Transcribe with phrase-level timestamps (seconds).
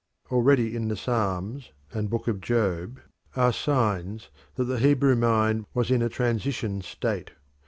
[0.31, 2.99] Already in the Psalms and Book of Job
[3.35, 7.33] are signs that the Hebrew mind was in a transition state.